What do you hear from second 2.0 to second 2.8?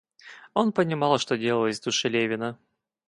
Левина.